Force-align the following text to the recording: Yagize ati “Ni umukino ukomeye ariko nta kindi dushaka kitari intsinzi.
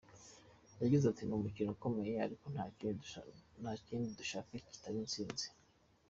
Yagize 0.81 1.05
ati 1.07 1.23
“Ni 1.25 1.33
umukino 1.37 1.69
ukomeye 1.75 2.13
ariko 2.25 2.45
nta 3.61 3.73
kindi 3.85 4.09
dushaka 4.19 4.51
kitari 4.67 4.97
intsinzi. 5.03 5.45